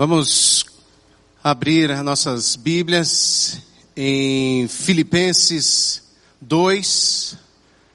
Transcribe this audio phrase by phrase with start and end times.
[0.00, 0.64] Vamos
[1.44, 3.58] abrir as nossas Bíblias
[3.94, 6.02] em Filipenses
[6.40, 7.36] 2,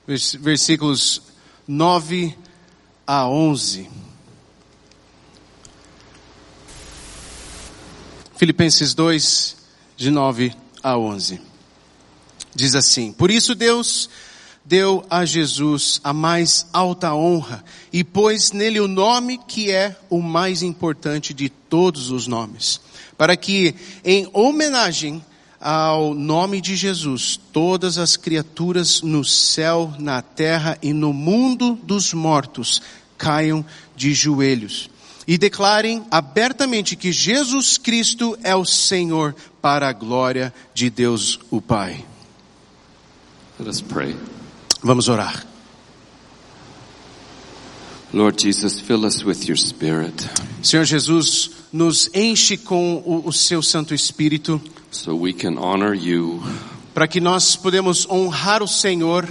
[0.05, 1.19] vers- versículos
[1.67, 2.37] 9
[3.07, 3.89] a 11.
[8.37, 9.57] Filipenses 2,
[9.97, 11.41] de 9 a 11.
[12.53, 14.11] Diz assim: Por isso Deus
[14.65, 20.21] deu a Jesus a mais alta honra e pôs nele o nome que é o
[20.21, 22.81] mais importante de todos os nomes,
[23.17, 25.23] para que, em homenagem
[25.61, 32.13] ao nome de Jesus, todas as criaturas no céu, na terra e no mundo dos
[32.13, 32.81] mortos
[33.17, 34.89] caiam de joelhos
[35.27, 41.59] e declarem abertamente que Jesus Cristo é o Senhor para a glória de Deus o
[41.59, 42.05] Pai.
[43.57, 44.15] Let us pray.
[44.85, 45.43] Vamos orar.
[48.13, 50.13] Lord Jesus, fill us with your Spirit
[50.61, 56.39] Senhor Jesus, nos enche com o, o seu Santo Espírito so we can honor you
[56.93, 59.27] para que nós podemos honrar o Senhor,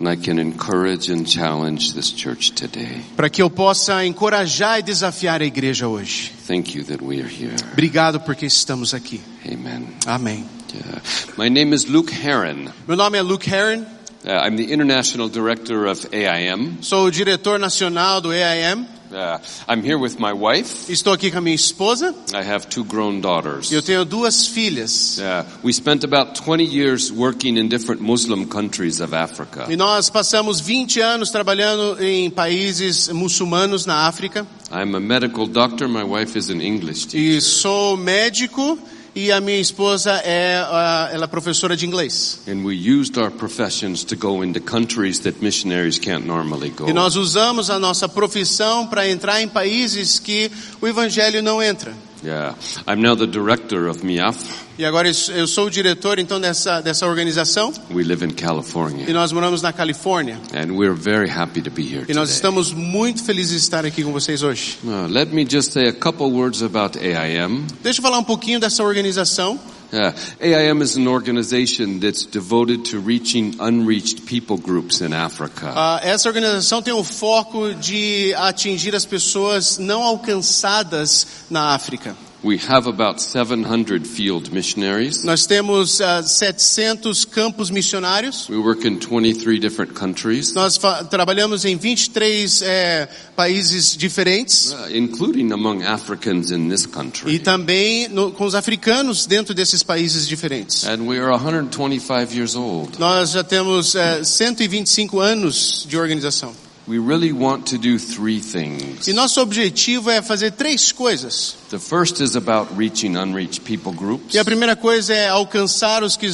[0.00, 3.00] and I can encourage and challenge this church today.
[3.16, 6.32] para que eu possa encorajar e desafiar a igreja hoje.
[6.48, 7.54] Thank you that we are here.
[7.72, 9.20] Obrigado porque estamos aqui.
[9.46, 9.86] Amen.
[10.04, 10.44] Amém.
[10.74, 11.00] Yeah.
[11.38, 12.72] My name is Luke Herron.
[12.88, 13.86] Meu nome é Luke Herron,
[14.26, 16.78] Uh, I'm the International Director of AIM.
[16.82, 18.84] sou o diretor nacional do EIM.
[19.08, 20.90] Uh, I'm here with my wife.
[20.92, 23.70] Estou aqui com a minha esposa I have two grown daughters.
[23.70, 25.18] eu tenho duas filhas.
[25.20, 29.66] Uh, we spent about 20 years working in different Muslim countries of Africa.
[29.68, 34.44] E nós passamos 20 anos trabalhando em países muçulmanos na África.
[34.72, 35.86] I'm a medical doctor.
[35.88, 37.36] My wife is an English teacher.
[37.38, 38.76] E sou médico
[39.16, 42.38] e a minha esposa é, ah, ela é professora de inglês.
[42.46, 46.86] And we used our professions to go into countries that missionaries can't normally go.
[46.86, 51.94] E nós usamos a nossa profissão para entrar em países que o evangelho não entra.
[52.26, 52.54] Yeah.
[52.88, 54.36] I'm now the director of MIAF.
[54.78, 59.06] E agora eu sou o diretor então dessa, dessa organização We live in e California.
[59.14, 60.38] nós moramos na Califórnia.
[60.52, 62.34] And we're very happy to be here E nós today.
[62.34, 64.76] estamos muito felizes de estar aqui com vocês hoje.
[64.84, 67.64] Uh, let me just say a couple words about AIM.
[67.82, 69.58] Deixa eu falar um pouquinho dessa organização.
[69.96, 75.72] Uh, AIM is an organization that's devoted to reaching unreached people groups in Africa.
[75.74, 82.14] Ah, essa organização tem o foco de atingir as pessoas não alcançadas na África.
[82.46, 85.24] We have about 700 field missionaries.
[85.24, 88.48] Nós temos ah, 700 campos missionários.
[88.48, 90.78] We work in 23 different countries, Nós
[91.10, 97.38] trabalhamos em 23 eh, países diferentes uh, including among Africans in this e country.
[97.40, 100.84] também no- com os africanos dentro desses países diferentes.
[100.86, 102.96] And we are 125 years old.
[103.00, 106.54] Nós já temos eh, 125 anos de organização.
[106.88, 109.08] We really want to do three things.
[109.08, 111.56] E nosso objetivo é fazer três coisas.
[111.68, 114.34] The first is about reaching unreached people groups.
[114.34, 116.26] E a primeira coisa é alcançar os que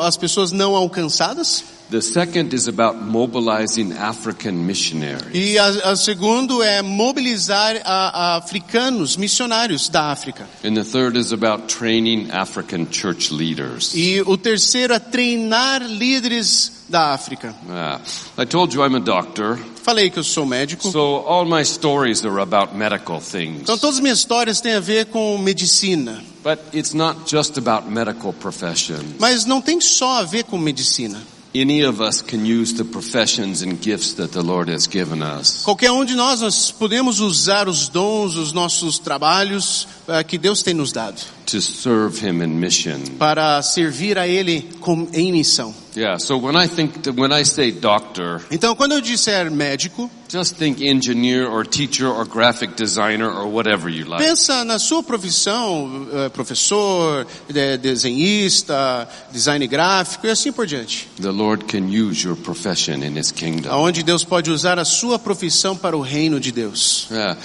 [0.00, 1.64] as pessoas não alcançadas.
[1.90, 5.34] The second is about mobilizing African missionaries.
[5.34, 10.46] E a, a segundo é mobilizar a, a africanos, missionários da África.
[10.64, 13.92] And the third is about training African church leaders.
[13.92, 17.54] E o terceiro é treinar líderes da África.
[17.68, 18.00] Ah,
[18.38, 20.90] I told you I'm a doctor, Falei que eu sou médico.
[20.90, 23.60] so all my stories are about medical things.
[23.62, 26.22] Então todas as minhas histórias têm a ver com medicina.
[26.42, 29.04] But it's not just about medical professions.
[29.18, 31.20] Mas não tem só a ver com medicina.
[31.52, 35.62] Any of us can use the professions and gifts that the Lord has given us.
[35.64, 40.62] Qualquer um de nós, nós podemos usar os dons, os nossos trabalhos eh, que Deus
[40.62, 43.00] tem nos dado to serve him in mission.
[43.18, 45.74] para servir a Ele com, em missão.
[45.96, 50.54] Yeah, so when I think when I say doctor, Então quando eu disser médico, just
[50.56, 54.22] think engineer or teacher or graphic designer or whatever you like.
[54.22, 61.08] pensa na sua profissão, eh, professor, de- desenhista, design gráfico e assim por diante.
[61.20, 63.72] The Lord can use your profession in his kingdom.
[63.72, 67.08] Aonde Deus pode usar a sua profissão para o reino de Deus.
[67.10, 67.36] Yeah.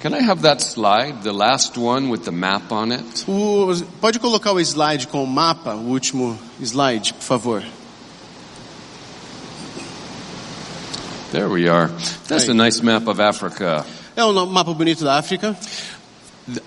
[0.00, 3.24] Can I have that slide, the last one with the map on it?
[3.26, 7.62] O- pode colocar o slide com o mapa, o último slide, por favor.
[11.32, 11.88] There we are.
[12.28, 13.84] That's a nice map of Africa.
[14.14, 15.56] É um mapa bonito da África.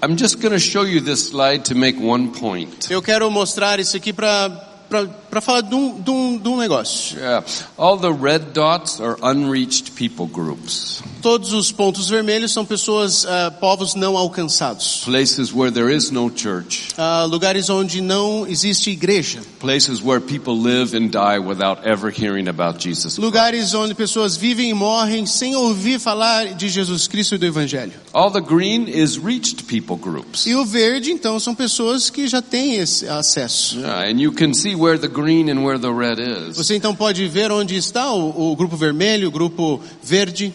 [0.04, 2.92] I'm just going to show you this slide to make one point.
[2.92, 4.50] Eu quero mostrar isso aqui para
[4.90, 7.18] para falar de um, de, um, de um negócio.
[7.18, 7.46] Yeah.
[7.78, 11.02] All the red dots are unreached people groups.
[11.22, 15.02] Todos os pontos vermelhos são pessoas, ah, povos não alcançados.
[15.04, 16.90] Places where there is no church.
[16.98, 19.42] Ah, lugares onde não existe igreja.
[19.60, 23.18] Places where people live and die without ever hearing about Jesus.
[23.18, 27.94] Lugares onde pessoas vivem e morrem sem ouvir falar de Jesus Cristo e do Evangelho.
[28.12, 30.48] All the green is reached people groups.
[30.48, 33.78] E o verde, então, são pessoas que já têm esse acesso.
[33.78, 36.58] Yeah, and you can see where the green and where the red is.
[36.58, 40.52] Você então pode ver onde está o, o grupo vermelho, o grupo verde.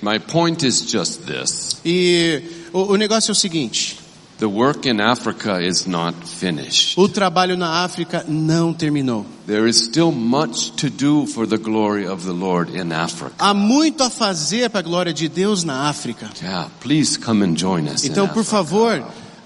[0.00, 1.76] My point is just this.
[1.84, 3.98] E o, o negócio é o seguinte:
[4.42, 6.98] The work in Africa is not finished.
[6.98, 9.24] o trabalho na África não terminou.
[9.46, 13.32] There is still much to do for the glory of the Lord in Africa.
[13.38, 16.28] Há muito a fazer para a glória de Deus na África.
[16.42, 18.04] Yeah, please come and join us.
[18.04, 18.50] Então, por Africa.
[18.50, 19.04] favor,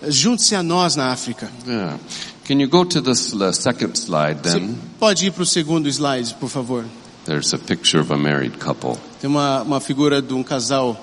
[0.09, 1.51] junte-se a nós na África.
[1.67, 1.99] Yeah.
[2.47, 4.79] Can you go to the uh, second slide Você then?
[4.99, 6.87] pode ir para o segundo slide, por favor.
[7.27, 8.97] There's a picture of a married couple.
[9.21, 10.97] Tem uma, uma figura de um casal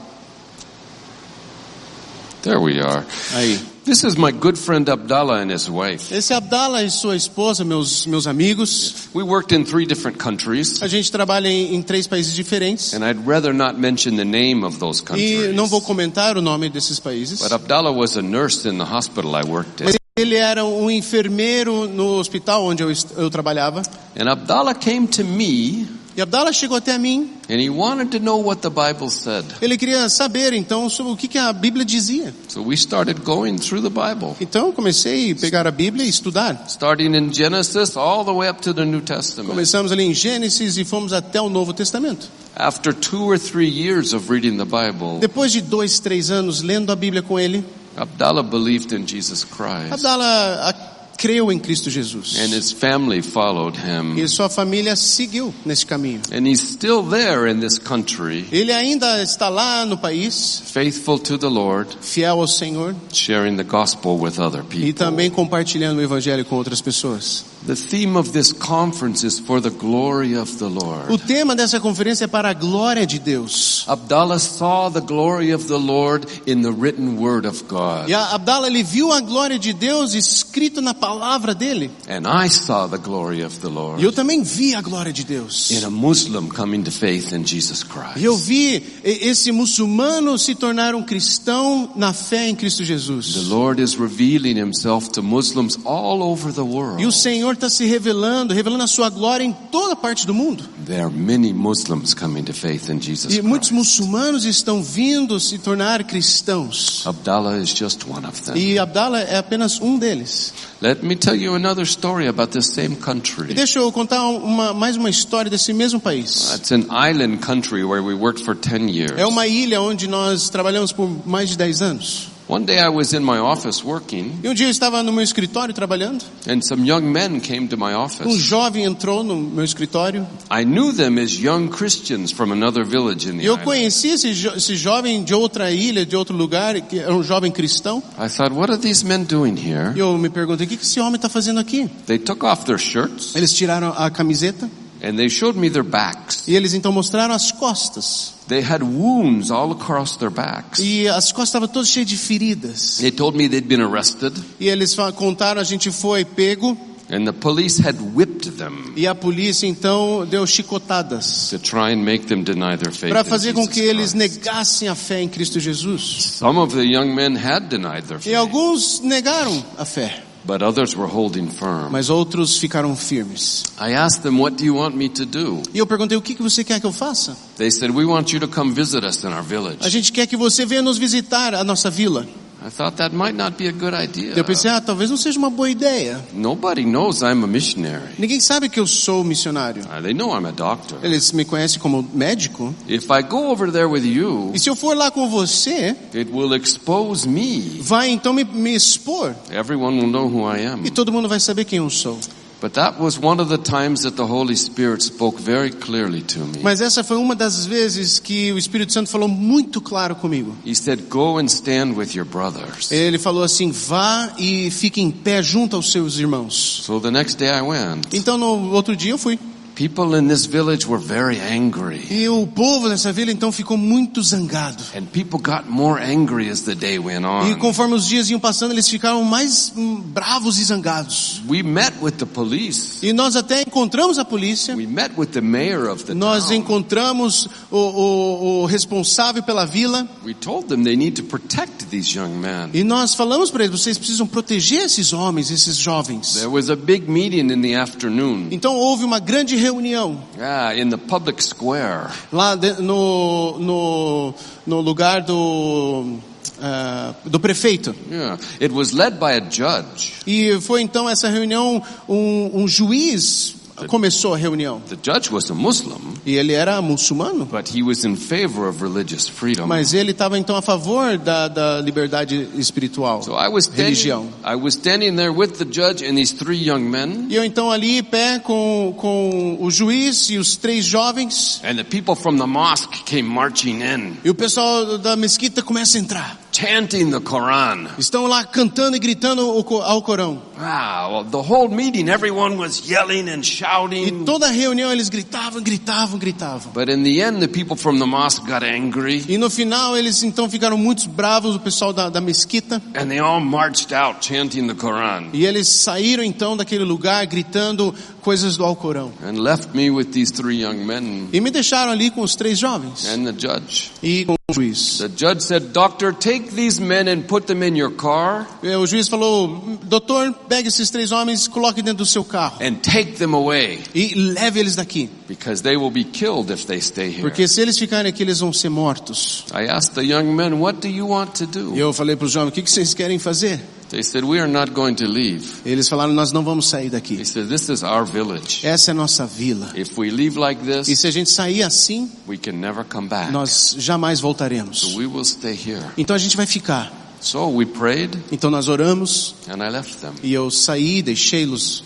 [2.42, 3.06] There we are.
[3.36, 3.73] aí.
[3.86, 6.10] This is my good friend Abdallah and his wife.
[6.16, 9.10] Esse é Abdala e sua esposa, meus, meus amigos.
[9.14, 12.94] We worked in three different countries, A gente trabalha em, em três países diferentes.
[12.94, 15.54] and I'd rather not mention the name of those E countries.
[15.56, 17.40] não vou comentar o nome desses países.
[17.42, 19.88] But Abdallah was a nurse in the hospital I worked in.
[19.88, 23.82] Mas ele era um enfermeiro no hospital onde eu, eu trabalhava.
[24.18, 27.32] And Abdallah came to me E Abdala chegou até mim.
[27.54, 29.46] And he wanted to know what the Bible said.
[29.62, 32.34] Ele queria saber então sobre o que, que a Bíblia dizia.
[32.48, 36.66] So we started going through the Bible, Então comecei a pegar a Bíblia e estudar.
[36.68, 39.50] starting in Genesis all the way up to the New Testament.
[39.52, 42.28] Começamos ali em Gênesis e fomos até o Novo Testamento.
[42.56, 46.92] After two or three years of reading the Bible, Depois de dois, três anos lendo
[46.92, 47.64] a Bíblia com ele,
[47.96, 50.26] Abdallah believed in Jesus Christ Abdala
[50.70, 52.38] a- creu em Cristo Jesus.
[52.40, 54.18] and his family followed him.
[54.18, 56.22] E sua família seguiu nesse caminho.
[56.32, 61.38] And he's still there in this country, Ele ainda está lá no país, faithful to
[61.38, 64.94] the Lord, fiel ao Senhor sharing the gospel with other e people.
[64.94, 67.46] também compartilhando o evangelho com outras pessoas.
[67.66, 70.66] The theme of this conference is for the glory of the
[71.10, 73.86] O tema dessa conferência é para a glória de Deus.
[73.88, 78.10] Abdallah saw the glory of the Lord in the written word of God.
[78.10, 81.90] E a Abdala ele viu a glória de Deus escrito na palavra dele.
[82.10, 85.24] And I saw the glory of the E Lord eu também vi a glória de
[85.24, 85.72] Deus.
[85.72, 87.86] in a Muslim coming to faith in Jesus
[88.18, 88.46] E eu Christ.
[88.48, 88.76] vi
[89.06, 93.48] e- esse muçulmano se tornar um cristão na fé em Cristo The Jesus.
[93.48, 97.02] Lord is revealing himself to Muslims all over the world.
[97.02, 100.64] E o Senhor está se revelando, revelando a sua glória em toda parte do mundo.
[100.86, 105.58] There are many Muslims coming to faith in Jesus E muitos muçulmanos estão vindo se
[105.58, 107.04] tornar cristãos.
[107.06, 108.58] Abdallah is just one of them.
[108.58, 110.54] E Abdala é apenas um deles.
[110.82, 113.54] Let me tell you another story about this same E country.
[113.54, 116.54] deixa eu contar uma, mais uma história desse mesmo país.
[116.56, 119.14] It's an island country where we worked for 10 years.
[119.18, 122.33] É uma ilha onde nós trabalhamos por mais de 10 anos.
[122.46, 125.24] One day I was in my office working E um dia eu estava no meu
[125.24, 126.24] escritório trabalhando.
[126.46, 128.38] and some young men came to my Um office.
[128.38, 130.28] jovem entrou no meu escritório.
[130.52, 133.64] I knew them as young Christians from another village in the eu island.
[133.66, 137.50] conheci esse, jo esse jovem de outra ilha, de outro lugar, que era um jovem
[137.50, 138.04] cristão.
[138.20, 139.94] I thought, what are these men doing here?
[139.98, 141.90] eu me perguntei, o que que esse homem está fazendo aqui?
[142.06, 144.70] They took off their shirts Eles tiraram a camiseta
[145.02, 146.46] and they showed me their backs.
[146.48, 148.33] e eles então mostraram as costas.
[148.54, 150.78] They had wounds all across their backs.
[150.78, 152.98] E as costas estavam todas cheias de feridas.
[152.98, 156.78] They told me they'd been arrested E eles contaram, a gente foi pego
[157.10, 161.98] and the police had whipped them e a polícia então deu chicotadas to try and
[161.98, 165.60] make them deny their faith para fazer com que eles negassem a fé em Cristo
[165.60, 166.38] Jesus.
[166.38, 170.62] Some of the young men had denied their E faith, alguns negaram a fé, but
[170.62, 171.90] others were holding firm.
[171.92, 173.64] mas outros ficaram firmes.
[173.80, 175.62] I asked them, what do you want me to do?
[175.74, 177.36] E eu perguntei, o que que você quer que eu faça?
[177.58, 179.78] They said, we want you to come visit us in our village.
[179.82, 182.26] A gente quer que você venha nos visitar a nossa vila.
[182.66, 184.34] I thought that might not be a good idea.
[184.38, 186.24] Eu pensei, ah, talvez não seja uma boa ideia.
[186.34, 188.14] Nobody knows I'm a missionary.
[188.18, 189.84] Ninguém sabe que eu sou missionário.
[189.84, 190.98] Uh, they know I'm a doctor.
[191.04, 192.74] Eles me conhecem como médico.
[192.88, 196.32] If I go over there with you, E se eu for lá com você, it
[196.32, 197.80] will expose me.
[197.82, 199.36] vai então me, me expor.
[199.52, 200.86] Everyone will know who I am.
[200.86, 202.18] E todo mundo vai saber quem eu sou.
[202.64, 206.40] But that was one of the times that the Holy Spirit spoke very clearly to
[206.40, 206.62] me.
[206.64, 210.56] Mas essa foi uma das vezes que o Espírito Santo falou muito claro comigo.
[210.66, 212.90] He said, go and stand with your brothers.
[212.90, 216.84] Ele falou assim: vá e fique em pé junto aos seus irmãos.
[216.86, 218.14] So the next day I went.
[218.14, 219.38] Então no outro dia eu fui.
[219.76, 222.06] People in this village were very angry.
[222.12, 224.84] E o povo dessa vila então ficou muito zangado.
[224.96, 227.56] And people got more angry as the day went E on.
[227.60, 231.42] conforme os dias iam passando, eles ficaram mais hum, bravos e zangados.
[231.50, 233.00] We met with the police.
[233.06, 234.76] E nós até encontramos a polícia.
[234.76, 236.54] We met with the mayor of the Nós town.
[236.58, 240.08] encontramos o, o, o responsável pela vila.
[240.24, 242.70] We told them they need to protect these young men.
[242.74, 246.34] E nós falamos para eles: vocês precisam proteger esses homens, esses jovens.
[246.34, 248.50] There was a big meeting in the afternoon.
[248.52, 252.10] Então houve uma grande reunião Yeah, in the public square.
[252.32, 254.34] lá de- no, no,
[254.68, 256.18] no lugar do
[256.62, 257.96] ah, do prefeito.
[258.12, 258.38] Yeah.
[258.62, 260.14] It was led by a judge.
[260.28, 263.56] E foi então essa reunião, um, um juiz
[263.88, 264.82] começou a reunião.
[264.82, 268.82] The judge was a Muslim, E ele era muçulmano, but he was in favor of
[268.82, 269.66] religious freedom.
[269.68, 274.28] mas ele estava então a favor da, da liberdade espiritual, So I was religião.
[274.46, 277.72] I was standing there with the judge and these three young men, E eu então
[277.72, 282.38] ali em pé com, com o juiz e os três jovens, and the people from
[282.38, 286.43] the mosque came marching in, e o pessoal da mesquita começa a entrar.
[286.54, 287.88] Chanting the Quran.
[287.98, 290.42] Estão lá cantando e gritando ao Corão.
[290.56, 294.24] Well, the whole meeting, everyone was yelling and E shouting.
[294.24, 296.72] toda a reunião eles gritavam, gritavam, gritavam.
[296.74, 300.22] But in the end, the people from the mosque got angry, E no final eles
[300.24, 302.82] então ficaram muito bravos, o pessoal da, da mesquita.
[302.96, 307.94] and they all marched out chanting the Quran, E eles saíram então daquele lugar gritando
[308.22, 309.12] coisas do Alcorão.
[309.24, 312.60] and left me with these three young men E me deixaram ali com os três
[312.60, 313.92] jovens and the judge.
[314.04, 314.98] e com juiz.
[315.00, 318.86] The judge said, Doctor, take these men and put them in your car E o
[318.86, 323.34] juiz falou: Doutor, pegue esses três homens, coloque dentro do seu carro and take them
[323.36, 325.10] away e leve eles daqui.
[325.28, 327.22] because they will be killed if they stay here.
[327.22, 329.46] Porque se eles ficarem aqui, eles vão ser mortos.
[329.54, 331.76] I asked the young men, What do you want to E do?
[331.76, 333.60] eu falei para os jovens: O que vocês querem fazer?
[333.94, 335.62] They said, We are not going to leave.
[335.64, 337.24] Eles falaram: Nós não vamos sair He daqui.
[337.26, 338.66] said, This is our village.
[338.66, 339.72] Essa é a nossa vila.
[339.76, 343.08] If we leave like E this, se a gente sair assim, we can never come
[343.08, 343.32] back.
[343.32, 344.80] nós jamais voltaremos.
[344.80, 345.86] So we will stay here.
[345.96, 346.92] Então a gente vai ficar.
[347.22, 350.14] So we prayed Então nós oramos and I left them.
[350.24, 351.84] e eu saí, deixei-los.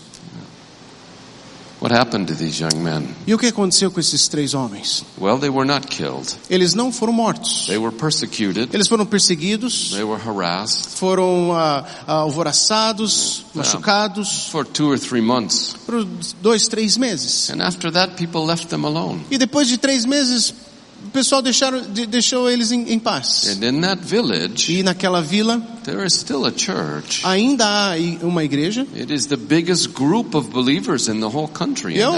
[1.80, 3.14] What happened to these young men?
[3.24, 5.04] E o que aconteceu com esses três homens?
[5.16, 6.34] Well, they were not killed.
[6.50, 7.66] Eles não foram mortos.
[7.66, 8.74] They were persecuted.
[8.74, 15.74] Eles foram perseguidos, They were harassed foram ah, alvoraçados, machucados for two or three months.
[15.86, 16.04] por
[16.42, 17.48] dois, três meses.
[17.50, 19.20] And after that, people left them alone.
[19.30, 20.52] E depois de três meses,
[21.04, 23.46] o pessoal deixaram, de- deixou eles em, em paz.
[23.60, 27.20] And in that village, E naquela vila there is still a church.
[27.24, 28.86] ainda há uma igreja.
[31.52, 32.12] Country é o,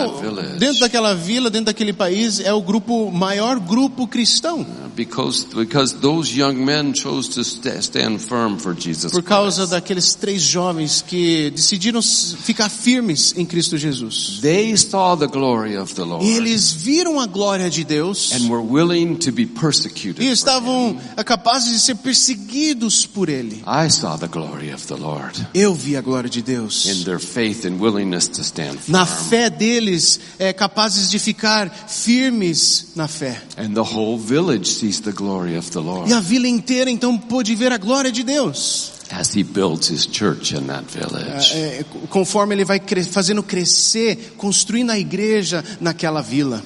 [0.59, 4.67] dentro daquela vila, dentro daquele país, é o grupo maior grupo cristão.
[5.05, 9.71] Because, because those young men chose to sta- stand firm for Jesus Por causa Christ.
[9.73, 14.41] daqueles três jovens que decidiram ficar firmes em Cristo Jesus.
[14.43, 18.51] They saw the glory of the Lord E eles viram a glória de Deus and
[18.51, 20.23] were willing to be persecuted.
[20.23, 23.63] e estavam capazes de ser perseguidos por Ele.
[23.67, 27.05] I saw the glory of the Lord Eu vi a glória de in Deus.
[27.05, 28.93] their faith and willingness to stand firm.
[28.93, 33.41] Na fé deles, é, capazes de ficar firmes na fé.
[33.57, 37.17] And the whole village sees the glory of the Lord E a vila inteira então
[37.17, 38.93] pôde ver a glória de Deus.
[39.13, 41.53] as he builds his church in that village.
[41.53, 46.63] É, conforme ele vai cre- fazendo crescer, construindo a igreja naquela vila.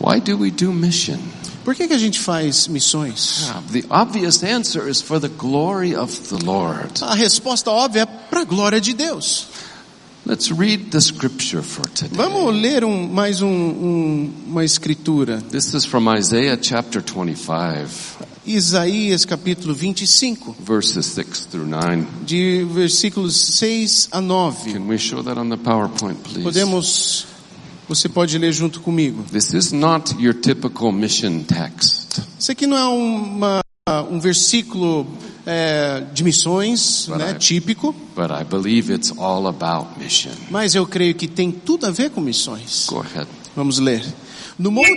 [0.00, 1.18] Why do we do mission?
[1.64, 3.50] Por que, que a gente faz missões?
[3.70, 7.02] The obvious answer is for the glory of the Lord.
[7.02, 9.46] A resposta óbvia é para a glória de Deus.
[10.26, 12.14] Let's read the scripture for today.
[12.14, 15.38] Vamos ler um- mais um- um- uma escritura.
[15.50, 22.06] This is from Isaiah chapter 25, Isaías capítulo 25, verses 6 through 9.
[22.26, 24.72] de versículos 6 a 9.
[24.74, 26.42] Can we show that on the PowerPoint, please?
[26.42, 27.24] Podemos,
[27.88, 29.24] você pode ler junto comigo.
[29.32, 32.20] This is not your typical mission text.
[32.38, 33.60] Isso aqui não é uma,
[34.10, 35.06] um versículo
[35.46, 37.38] é, de missões, né, Right.
[37.38, 40.32] típico, But I believe it's all about mission.
[40.50, 42.86] mas eu creio que tem tudo a ver com missões.
[42.88, 43.26] Go ahead.
[43.56, 44.04] Vamos ler.
[44.58, 44.90] No monte,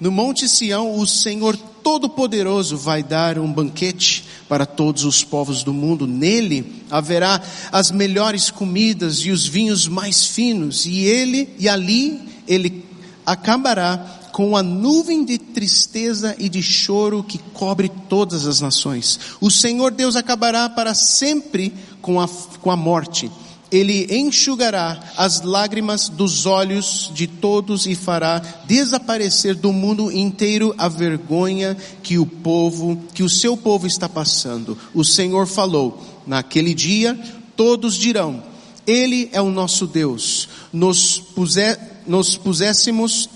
[0.00, 5.72] no monte Sião, o Senhor Todo-Poderoso vai dar um banquete para todos os povos do
[5.72, 6.06] mundo.
[6.06, 12.84] Nele haverá as melhores comidas e os vinhos mais finos, e ele e ali ele
[13.24, 19.18] acabará com a nuvem de tristeza e de choro que cobre todas as nações.
[19.40, 22.28] O Senhor Deus acabará para sempre com a,
[22.60, 23.30] com a morte.
[23.70, 30.88] Ele enxugará as lágrimas dos olhos de todos e fará desaparecer do mundo inteiro a
[30.88, 34.76] vergonha que o povo, que o seu povo está passando.
[34.92, 37.16] O Senhor falou: naquele dia
[37.54, 38.42] todos dirão:
[38.84, 40.48] Ele é o nosso Deus.
[40.72, 43.28] Nos, puse, nos puséssemos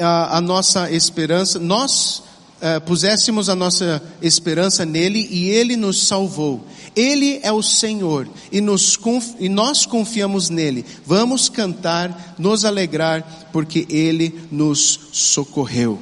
[0.00, 2.22] a, a nossa esperança, nós
[2.60, 6.66] eh, puséssemos a nossa esperança nele e ele nos salvou.
[6.94, 8.98] Ele é o Senhor e, nos,
[9.38, 10.84] e nós confiamos nele.
[11.06, 15.98] Vamos cantar, nos alegrar, porque ele nos socorreu.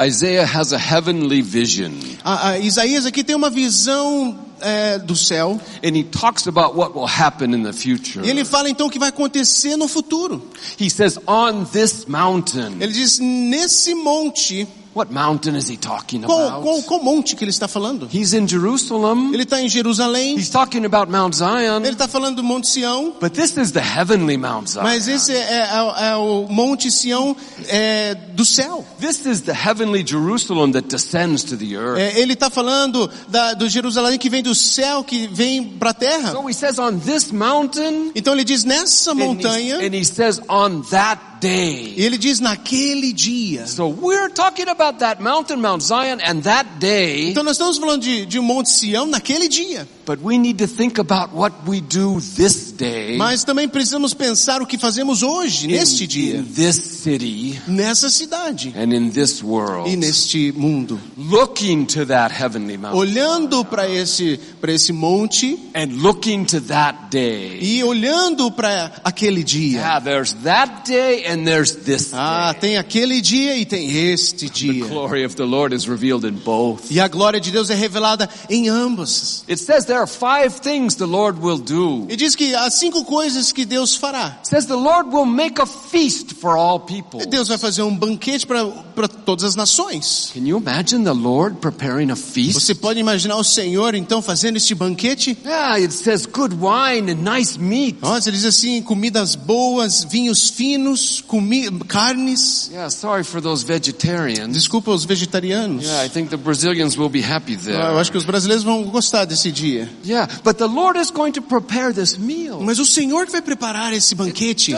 [0.00, 1.92] Isaiah has a heavenly vision
[2.24, 6.94] A, a Isaías aqui tem uma visão eh, do céu and he talks about what
[6.94, 8.24] will happen in the future.
[8.24, 10.42] e ele fala então o que vai acontecer no futuro.
[10.78, 16.48] He says, on this mountain, Ele diz: nesse monte What mountain is he talking Qual,
[16.48, 16.62] about?
[16.64, 18.08] qual, qual monte que ele está falando?
[18.12, 19.32] He's in Jerusalem.
[19.32, 21.78] Ele está em Jerusalém, He's talking about Mount Zion.
[21.84, 24.82] ele está falando do Monte Sião, But this is the heavenly Mount Zion.
[24.82, 27.36] mas esse é, é- é o Monte Sião
[27.68, 28.84] é, do céu.
[29.00, 32.00] This is the heavenly Jerusalem that descends to the earth.
[32.00, 35.94] É, ele está falando da, do Jerusalém que vem do céu, que vem para a
[35.94, 36.32] terra.
[36.32, 40.04] So he says on this mountain, Então ele diz nessa and he, montanha, and he
[40.04, 41.94] says on that day.
[41.96, 43.66] e ele diz naquele dia.
[43.68, 48.02] So we're talking about that mountain, Mount Zion, and that day, Então nós estamos falando
[48.02, 49.86] de, de um Monte Sião naquele dia.
[50.06, 54.62] but we need to think about what we do this day Mas também precisamos pensar
[54.62, 59.42] o que fazemos hoje, in, neste in dia, this city nessa cidade and in this
[59.42, 60.98] world, e neste mundo.
[61.16, 67.58] looking to that heavenly mountain Olhando para esse, esse monte and looking to that day.
[67.60, 69.78] e olhando para aquele dia.
[69.80, 72.60] Yeah, there's that day and there's this Ah, day.
[72.60, 74.84] tem aquele dia e tem este The dia.
[74.86, 76.90] glory of the Lord is revealed in both.
[76.90, 79.44] E a glória de Deus é revelada em ambos.
[79.48, 82.06] It says there are five things the Lord will do.
[82.08, 84.38] E diz que há cinco coisas que Deus fará.
[84.42, 87.24] Says the Lord will make a feast for all people.
[87.26, 88.64] Deus vai fazer um banquete para
[89.00, 90.30] para todas as nações.
[90.34, 92.54] Can you imagine the Lord preparing a feast?
[92.60, 95.36] Você pode imaginar o Senhor então fazendo este banquete?
[95.44, 97.98] Yeah, it says good wine and nice meat.
[98.02, 102.68] Nossa, ele diz assim, comidas boas, vinhos finos, comi carnes.
[102.72, 104.52] Yeah, sorry for those vegetarians.
[104.52, 105.84] Desculpa os vegetarianos.
[105.84, 107.98] Yeah, I think the Brazilians will be happy Eu there.
[107.98, 109.88] acho que os brasileiros vão gostar desse dia.
[110.04, 112.59] Yeah, but the Lord is going to prepare this meal.
[112.60, 114.72] Mas o Senhor que vai preparar esse banquete.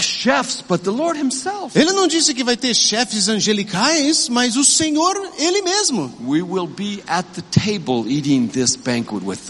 [0.00, 0.64] Chefs.
[1.74, 6.12] Ele não disse que vai ter chefes angelicais, mas o Senhor, Ele mesmo.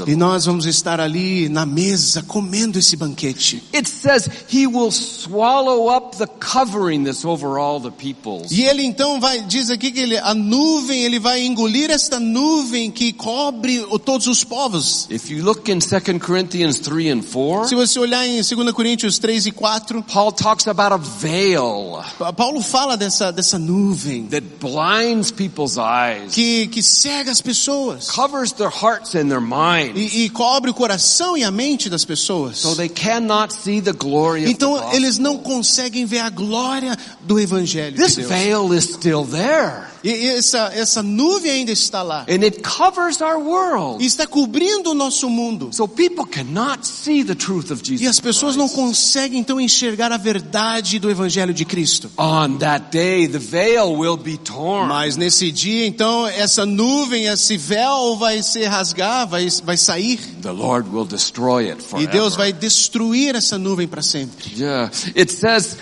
[0.06, 3.62] E nós vamos estar ali na mesa comendo esse banquete.
[3.74, 8.50] It says he will swallow up the covering that's over all the peoples.
[8.50, 12.90] E ele então vai, diz aqui que ele, a nuvem, ele vai engolir esta nuvem
[12.90, 15.06] que cobre todos os povos.
[15.10, 16.10] If you look in 2
[16.50, 20.66] Corinthians 3 and 4, Se você olhar em 2 Coríntios 3 e 4, Paul talks
[20.66, 26.82] about a veil Pa- Paulo fala dessa, dessa nuvem that blinds people's eyes, que, que
[26.82, 31.44] cega as pessoas covers their hearts and their minds, e, e cobre o coração e
[31.44, 32.58] a mente das pessoas.
[32.58, 36.96] so they cannot see the glory of the Então eles não conseguem ver a glória
[37.22, 38.28] do Evangelho This de Deus.
[38.28, 42.24] veil is still there, E, e essa, essa nuvem ainda está lá.
[42.28, 44.02] and it covers our world.
[44.02, 45.70] E está cobrindo o nosso mundo.
[45.72, 48.80] So people cannot see the truth of Jesus E as pessoas não Christ.
[48.80, 52.10] conseguem então enxergar a verdade do Evangelho de Cristo.
[52.16, 54.88] On that day, the veil will be torn.
[54.88, 60.18] Mas nesse dia, então, essa nuvem, esse véu vai se rasgar, vai, vai sair.
[60.40, 62.12] The Lord will destroy it E forever.
[62.12, 64.50] Deus vai destruir essa nuvem para sempre.
[64.58, 64.90] Yeah.
[65.16, 65.76] It says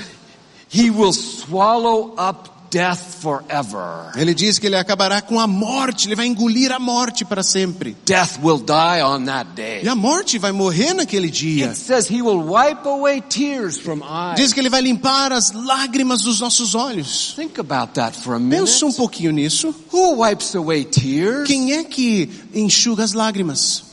[0.74, 4.12] he will swallow up death forever.
[4.16, 7.96] Ele diz que ele acabará com a morte, ele vai engolir a morte para sempre.
[8.04, 9.82] Death will die on that day.
[9.82, 11.70] E a morte vai morrer naquele dia.
[11.70, 14.36] It says he will wipe away tears from eyes.
[14.36, 17.34] Diz que ele vai limpar as lágrimas dos nossos olhos.
[17.36, 18.60] Think about that for a minute.
[18.60, 19.74] Pensa um pouquinho nisso.
[19.92, 21.46] Who wipes away tears?
[21.46, 23.84] Quem é que enxuga as lágrimas?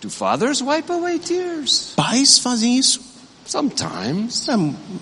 [0.00, 1.92] Do fathers wipe away tears?
[1.96, 3.00] Pais fazem isso.
[3.48, 4.46] Sometimes.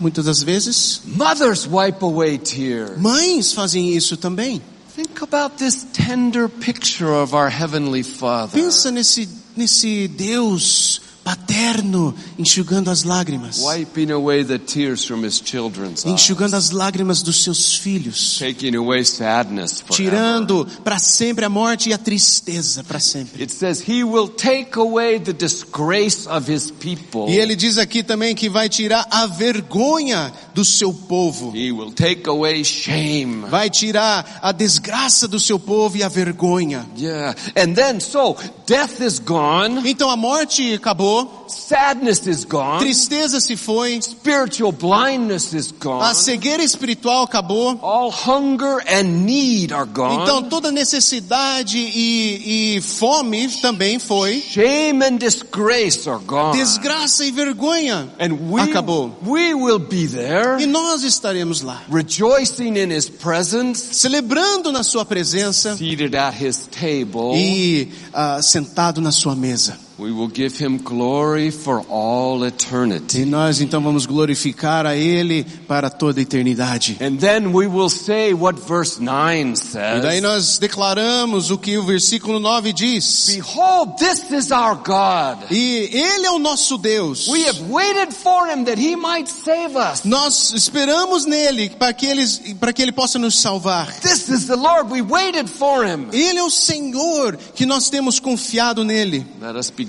[0.01, 1.03] Muitas das vezes.
[1.05, 2.97] Mothers wipe away tears.
[2.97, 4.63] Mães fazem isso também.
[4.95, 8.53] Think about this tender picture of our Heavenly Father.
[8.53, 13.59] Pensa nesse, nesse Deus paterno enxugando as lágrimas.
[13.59, 16.05] Wiping away the tears from His children's.
[16.05, 18.39] Enxugando as lágrimas dos seus filhos.
[18.39, 19.83] Taking away sadness.
[19.91, 23.43] Tirando para sempre a morte e a tristeza para sempre.
[23.43, 27.29] It says He will take away the disgrace of His people.
[27.29, 31.53] E ele diz aqui também que vai tirar a vergonha do seu povo.
[31.57, 33.47] He will take away shame.
[33.49, 36.87] Vai tirar a desgraça do seu povo e a vergonha.
[36.97, 37.35] Yeah.
[37.57, 38.37] And then, so,
[38.67, 39.83] death is gone.
[39.91, 41.16] Então a morte acabou,
[41.49, 42.79] Sadness is gone.
[42.79, 46.03] tristeza se foi, Spiritual blindness is gone.
[46.05, 47.79] a cegueira espiritual acabou.
[47.83, 50.23] All hunger and need are gone.
[50.23, 54.41] Então toda necessidade e, e fome também foi.
[54.41, 56.57] Shame and disgrace are gone.
[56.59, 59.17] Desgraça e vergonha And we, acabou.
[59.25, 65.05] we will be there, E nós estaremos lá, rejoicing in His presence, celebrando na sua
[65.05, 67.35] presença seated at His table.
[67.37, 69.79] e ah, sentado na sua mesa.
[69.99, 73.23] We will give him glory for all eternity.
[73.23, 76.99] E nós então vamos glorificar a Ele para toda a eternidade.
[77.01, 80.23] And then we will say what verse 9 E daí says.
[80.23, 83.31] nós declaramos o que o versículo 9 diz.
[83.37, 85.51] Behold, this is our God.
[85.51, 87.27] E Ele é o nosso Deus.
[87.29, 90.05] We have waited for him that he might save us.
[90.05, 93.91] Nós esperamos nele para que, eles, para que Ele possa nos salvar.
[94.01, 94.93] This is the Lord.
[94.93, 96.09] We waited for him.
[96.13, 99.27] Ele é o Senhor que nós temos confiado nele.
[99.41, 99.86] Let us be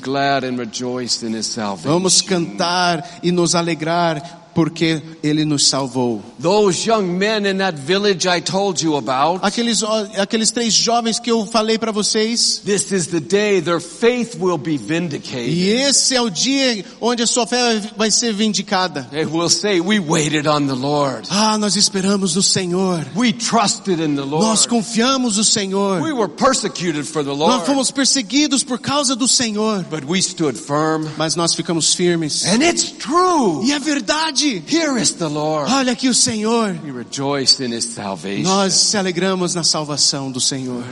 [1.89, 6.19] Vamos cantar e nos alegrar porque Ele nos salvou.
[6.41, 9.45] Those young men in that village I told you about.
[9.45, 9.83] Aqueles,
[10.17, 12.59] aqueles três jovens que eu falei para vocês.
[12.65, 15.53] This is the day their faith will be vindicated.
[15.53, 19.07] E esse é o dia onde a sua fé vai ser vindicada.
[19.11, 21.27] They will say, we waited on the Lord.
[21.29, 23.05] Ah, nós esperamos no Senhor.
[23.15, 24.69] We trusted in the Nós Lord.
[24.69, 26.01] confiamos no We Senhor.
[26.01, 27.65] were persecuted for the Nós Lord.
[27.67, 29.85] fomos perseguidos por causa do Senhor.
[29.87, 31.05] But we stood firm.
[31.15, 32.43] Mas nós ficamos firmes.
[32.43, 33.63] And it's true.
[33.63, 34.46] E é verdade.
[34.67, 35.69] Here is the Lord.
[35.71, 36.75] Olha aqui o Senhor.
[36.83, 38.43] We rejoice in his salvation.
[38.43, 40.83] Nós se alegramos na salvação do Senhor.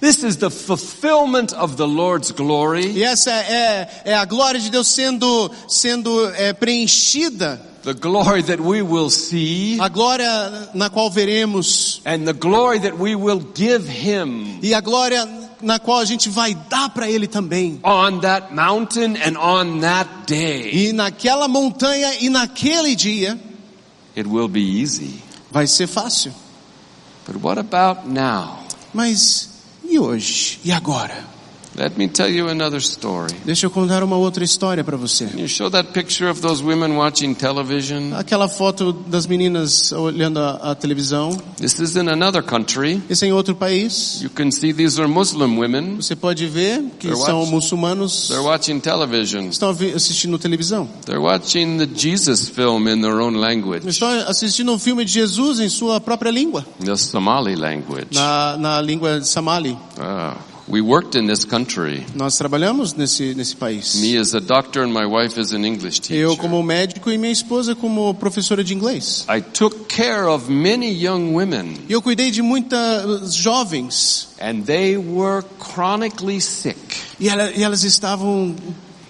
[0.00, 2.86] This is the fulfillment of the Lord's glory.
[2.92, 7.60] E essa é, é a glória de Deus sendo, sendo é, preenchida.
[7.82, 12.00] The glory that we will see A glória na qual veremos.
[12.04, 15.24] and the glory that we will give him E a glória
[15.66, 17.80] na qual a gente vai dar para Ele também.
[17.82, 20.70] on that mountain and on that day.
[20.88, 23.38] E naquela montanha e naquele dia
[24.16, 25.20] It will be easy.
[25.50, 26.32] vai ser fácil.
[27.26, 28.60] But what about now?
[28.94, 29.50] Mas
[29.84, 30.60] e hoje?
[30.64, 31.24] E agora?
[31.78, 33.34] Let me tell you another story.
[33.44, 35.28] Deixa eu contar uma outra história para você.
[35.36, 38.14] You show that picture of those women watching television?
[38.14, 41.36] Aquela foto das meninas olhando a, a televisão.
[41.58, 43.02] This is in another country.
[43.10, 44.20] Esse é em outro país.
[44.22, 45.96] You can see these are Muslim women.
[45.96, 49.48] Você pode ver que They're são watch- muçulmanos They're watching television.
[49.48, 50.88] estão assistindo televisão.
[51.04, 55.60] They're watching the Jesus film in their own language, Estão assistindo um filme de Jesus
[55.60, 58.08] em sua própria língua, the Somali language.
[58.14, 59.76] na, na língua de Somali.
[59.98, 60.36] Ah,
[60.68, 62.04] we worked in this country.
[62.14, 63.94] Nós trabalhamos nesse, nesse país.
[63.96, 66.16] Me as a doctor and my wife as an English teacher.
[66.20, 69.24] Eu como médico e minha esposa como professora de inglês.
[69.28, 75.44] I took care of many young women eu cuidei de muitas jovens and they were
[75.60, 76.76] chronically sick.
[77.20, 78.54] e, ela- e elas estavam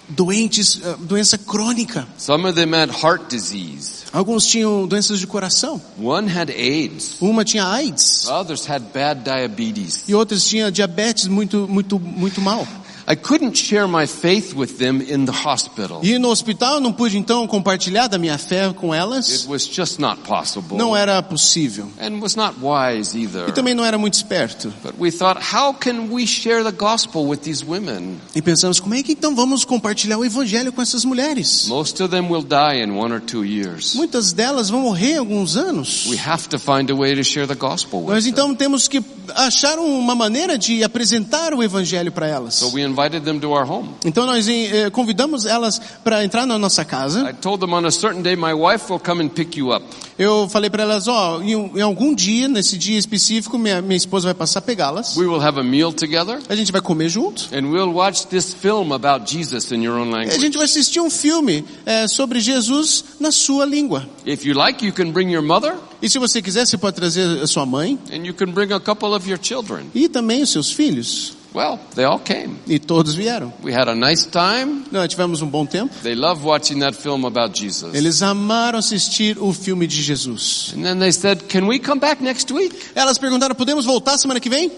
[0.09, 2.07] doentes, eh, doença crônica.
[2.17, 3.96] Some of them had heart disease.
[4.17, 5.79] Alguns tinham doenças de coração.
[6.01, 7.17] One had AIDS.
[7.21, 10.05] Uma tinha AIDS Others had bad diabetes.
[10.07, 12.67] e outras tinha diabetes muito, muito, muito mal.
[13.09, 16.01] I couldn't share my faith with them in the hospital.
[16.03, 19.45] E no hospital eu não pude então compartilhar da minha fé com It elas.
[19.47, 20.77] was just not possible.
[20.77, 21.87] Não era possível.
[22.01, 23.47] And was not wise either.
[23.47, 24.73] E também não era muito esperto.
[24.83, 28.19] But we thought, how can we share the gospel with these women?
[28.35, 31.65] E pensamos, como é que então vamos compartilhar o evangelho com essas mulheres?
[31.69, 33.93] Most of them will die in one or two years.
[33.95, 36.05] Muitas delas vão morrer em alguns anos.
[36.07, 38.31] We have to find a way to share the gospel with Nós them.
[38.33, 39.01] então temos que
[39.33, 42.55] achar uma maneira de apresentar o evangelho para elas.
[42.55, 43.89] So we invited them to our home.
[44.03, 47.29] Então nós eh, convidamos elas para entrar na nossa casa.
[47.29, 49.85] I told them on a certain day my wife will come and pick you up.
[50.17, 54.25] Eu falei para elas, ó, em, em algum dia, nesse dia específico, minha, minha esposa
[54.25, 55.15] vai passar a pegá-las.
[55.15, 57.47] We will have a meal together A gente vai comer junto.
[57.53, 60.39] and we'll watch this film about Jesus in your own E a language.
[60.41, 64.07] gente vai assistir um filme eh, sobre Jesus na sua língua.
[64.25, 67.41] If you like, you can bring your mother E se você quiser, você pode trazer
[67.41, 69.85] a sua mãe and you can bring a couple of your children.
[69.93, 71.36] e também os seus filhos.
[71.57, 72.59] Well, they all came.
[72.67, 73.51] E todos vieram.
[73.63, 74.85] We had a nice time.
[74.91, 75.91] Nós tivemos um bom tempo.
[76.03, 77.95] They loved watching that film about Jesus.
[77.95, 80.71] Eles amaram assistir o filme de Jesus.
[80.77, 82.75] And then they said, can we come back next week?
[82.93, 84.71] Elas perguntaram, podemos voltar semana que vem?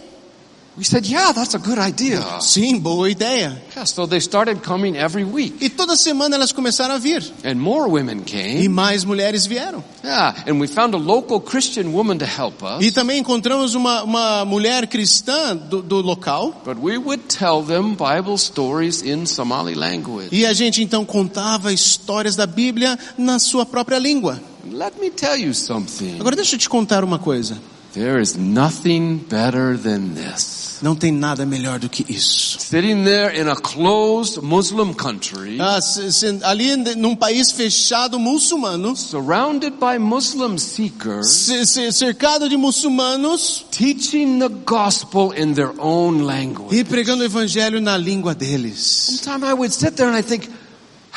[0.79, 2.23] We said, yeah, that's a good idea.
[2.39, 3.61] Sim, boa ideia.
[3.75, 5.57] Yeah, so they started coming every week.
[5.59, 7.21] E toda semana elas começaram a vir.
[7.43, 8.69] And more women E came.
[8.69, 9.83] mais mulheres vieram.
[10.05, 12.81] Yeah, and we found a local Christian woman to help us.
[12.81, 16.53] E também encontramos uma, uma mulher cristã do, do local.
[16.63, 20.29] But we would tell them Bible stories in Somali language.
[20.31, 24.39] E a gente então contava histórias da Bíblia na sua própria língua.
[24.71, 26.15] Let me tell you something.
[26.21, 27.57] Agora deixa eu te contar uma coisa.
[27.93, 30.68] There is nothing better than this.
[30.81, 32.57] Não tem nada melhor do que isso.
[32.59, 35.79] Sitting there in a closed Muslim country, Ah,
[36.43, 44.39] ali num país fechado muçulmano, surrounded by Muslim seekers, ce- ce- cercado de muçulmanos teaching
[44.39, 46.75] the gospel in their own language.
[46.77, 48.79] e pregando o evangelho na língua deles.
[49.21, 50.49] Sometimes I would sit there and I think,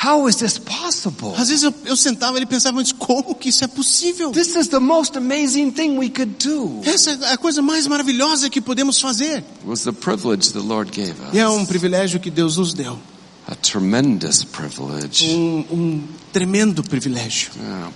[0.03, 1.33] how is this possible?
[1.37, 4.31] Às vezes eu, eu sentava e pensava, mas como que isso é possível?
[4.31, 6.81] This is the most amazing thing we could do.
[6.83, 9.37] Essa é a coisa mais maravilhosa que podemos fazer.
[9.37, 11.33] It was the privilege the Lord gave us.
[11.33, 12.99] E é um privilégio que Deus nos deu.
[13.47, 15.33] A tremendous privilege.
[15.33, 17.51] Um, um tremendo privilégio.
[17.59, 17.91] Yeah.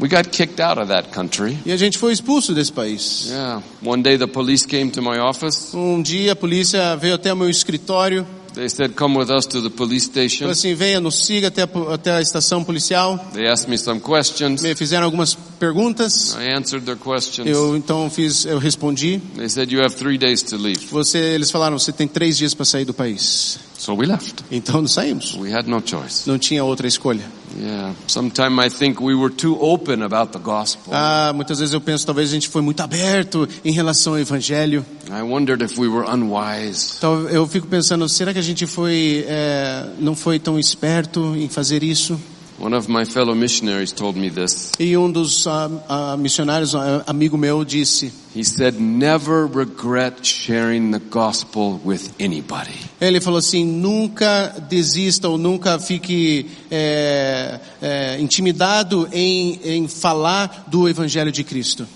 [0.00, 1.58] We got kicked out of that country.
[1.66, 3.26] E a gente foi expulso desse país.
[3.26, 3.62] Yeah.
[3.84, 5.74] One day the police came to my office.
[5.74, 9.60] Um dia a polícia veio até o meu escritório, They said, come with us to
[9.60, 10.40] the police station.
[10.40, 13.18] falou assim, venha, nos siga até a, até a estação policial.
[13.32, 14.62] They asked me some questions.
[14.62, 16.34] Me fizeram algumas perguntas.
[16.34, 17.46] I answered their questions.
[17.46, 19.20] Eu então fiz, eu respondi.
[19.36, 20.86] They said, you have three days to leave.
[20.90, 23.58] Você, eles falaram, você tem três dias para sair do país.
[23.78, 24.44] So we left.
[24.50, 25.36] Então nós saímos.
[25.36, 26.28] We had no choice.
[26.28, 27.24] Não tinha outra escolha.
[27.56, 27.94] Yeah.
[28.08, 30.92] Sometime I think we were too open about the gospel.
[30.92, 34.84] Ah, muitas vezes eu penso, talvez a gente foi muito aberto em relação ao evangelho.
[35.08, 36.96] I wondered if we were unwise.
[36.98, 41.48] Então eu fico pensando, será que a gente foi, é, não foi tão esperto em
[41.48, 42.20] fazer isso?
[42.60, 44.72] One of my fellow missionaries told me this.
[44.80, 50.90] E um dos ah, ah, missionários, ah, amigo meu, disse, He said, never regret sharing
[50.90, 52.87] the gospel with anybody.
[53.00, 60.88] Ele falou assim, nunca desista ou nunca fique é, é, intimidado em, em falar do
[60.88, 61.86] evangelho de Cristo.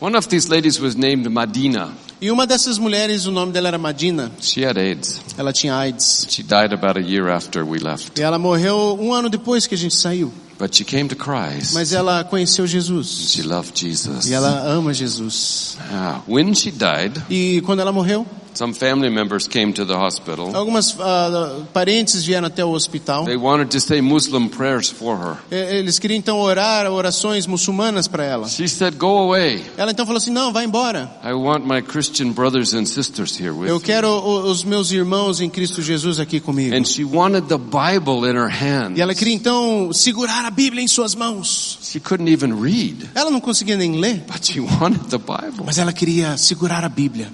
[0.00, 1.90] One of these ladies was named Madina.
[2.20, 5.20] E uma dessas mulheres, o nome dela era Madina, She had AIDS.
[5.36, 6.26] ela tinha AIDS.
[6.30, 8.18] She died about a year after we left.
[8.18, 10.32] E ela morreu um ano depois que a gente saiu.
[10.58, 11.74] But she came to Christ.
[11.74, 13.32] Mas ela conheceu Jesus.
[13.32, 14.26] She loved Jesus.
[14.26, 15.76] E ela ama Jesus.
[15.92, 18.26] Ah, When she died, E quando ela morreu,
[18.56, 20.54] some family members came to the hospital.
[20.54, 23.24] algumas ah, parentes vieram até o hospital.
[23.24, 25.36] They wanted to say Muslim prayers for her.
[25.50, 28.48] Eles queriam então orar orações muçulmanas para ela.
[28.48, 29.64] She said, go away.
[29.76, 31.10] Ela então falou assim: "Não, vai embora.
[31.22, 35.50] I want my Christian brothers and sisters here with Eu quero os meus irmãos em
[35.50, 38.96] Cristo Jesus aqui comigo." And she wanted the Bible in her hand.
[38.96, 41.78] E ela queria então segurar a Bíblia em suas mãos.
[41.82, 45.64] She couldn't even read, Ela não conseguia nem ler, but she wanted the Bible.
[45.64, 47.30] mas ela queria segurar a Bíblia.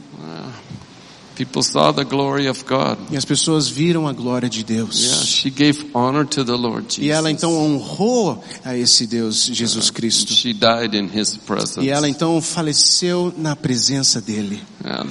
[1.37, 2.99] People saw the glory of God.
[3.11, 5.25] E as pessoas viram a glória de Yeah, Deus.
[5.27, 6.99] she gave honor to the Lord Jesus.
[7.07, 10.33] E ela então honrou a esse Deus, Jesus Cristo.
[10.33, 11.81] She died in His presence.
[11.81, 14.61] E ela então faleceu na presença dele.
[14.85, 15.09] And-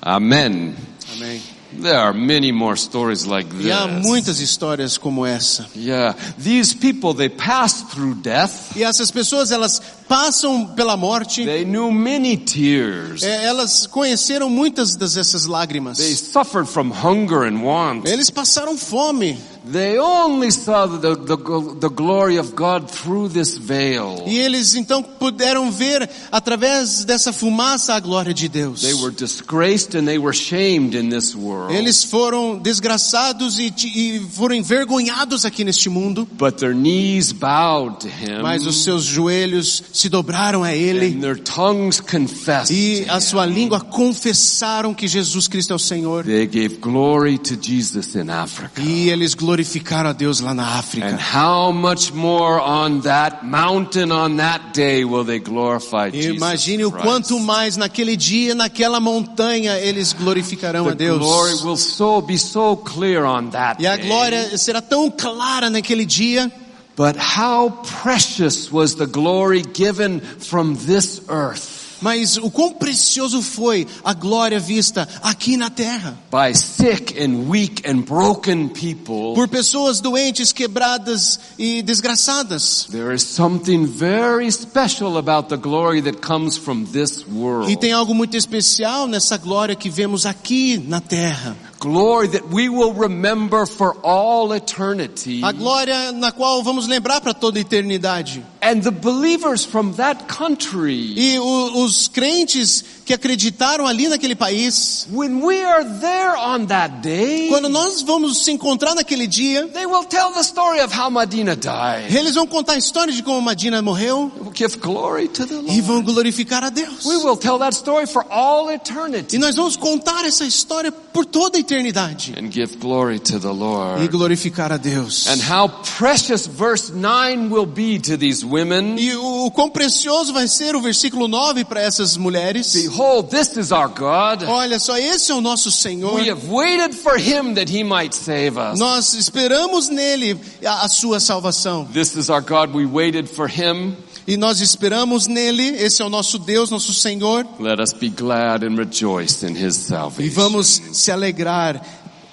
[0.00, 0.74] Amen.
[1.16, 1.40] Amém.
[1.72, 4.06] There are many more stories like E há this.
[4.06, 5.66] muitas histórias como essa.
[5.74, 8.74] Yeah, these people they passed through death.
[8.76, 11.44] E essas pessoas, elas passam pela morte.
[11.44, 13.22] They knew many tears.
[13.22, 15.98] É, elas conheceram muitas dessas lágrimas.
[15.98, 18.06] They suffered from hunger and want.
[18.08, 19.36] Eles passaram fome.
[19.70, 21.36] They only saw the, the,
[21.80, 24.22] the glory of God through this veil.
[24.26, 28.80] E eles então puderam ver através dessa fumaça a glória de Deus.
[28.80, 31.74] They were disgraced and they were shamed in this world.
[31.74, 38.08] Eles foram desgraçados e, e foram envergonhados aqui neste mundo, But their knees bowed to
[38.08, 38.42] Him.
[38.42, 42.72] mas os seus joelhos se dobraram a And Ele their tongues confessed.
[42.74, 46.24] e a sua língua confessaram que Jesus Cristo é o Senhor.
[46.24, 48.80] They gave glory to Jesus in Africa.
[48.80, 49.57] E eles glorificaram
[50.06, 51.16] a Deus lá na And África.
[51.18, 56.92] how much more on that mountain on that day will they glorify Jesus Imagine o
[56.92, 61.18] quanto mais naquele dia, naquela montanha, eles glorificarão a the Deus.
[61.18, 64.06] glory will so be so clear on that E a day.
[64.06, 66.50] glória será tão clara naquele dia.
[66.96, 67.70] But how
[68.02, 74.60] precious was the glory given from this earth Mas o quão precioso foi a glória
[74.60, 76.16] vista aqui na terra.
[76.30, 79.34] by sick and weak and broken people.
[79.34, 82.86] Por pessoas doentes, quebradas e desgraçadas.
[82.90, 87.70] There is something very special about the glory that comes from this world.
[87.70, 91.56] E tem algo muito especial nessa glória que vemos aqui na terra.
[91.80, 95.40] Glory that we will remember for all eternity.
[95.44, 98.44] A glória na qual vamos lembrar para toda a eternidade.
[98.60, 105.06] And the believers from that country, E o- os crentes que acreditaram ali naquele país,
[105.12, 109.86] when we are there on that day, quando nós vamos se encontrar naquele dia, they
[109.86, 112.14] will tell the story of how died.
[112.14, 115.80] eles vão contar a história de como Madina morreu give glory to the e Lord.
[115.82, 117.04] vão glorificar a Deus.
[117.06, 121.24] We will tell that story for all eternity E nós vamos contar essa história por
[121.24, 124.08] toda a eternidade and give glory to the e Lord.
[124.08, 125.26] glorificar a Deus.
[125.28, 128.96] And how precious verse 9 will be to these women.
[128.98, 132.72] E o, quão precioso vai ser o versículo 9 para essas mulheres.
[132.72, 134.44] Behold, this is our God.
[134.48, 136.14] Olha só, esse é o nosso Senhor.
[136.14, 138.78] We have waited for him that he might save us.
[138.78, 141.86] Nós esperamos nele a, a sua salvação.
[141.92, 142.74] This is our God.
[142.74, 143.96] We waited for him.
[144.26, 147.46] E nós esperamos nele, esse é o nosso Deus, nosso Senhor.
[147.58, 151.82] Let us be glad and rejoice in his E vamos se alegrar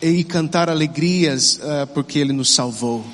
[0.01, 3.05] e cantar alegrias ah, porque ele nos salvou.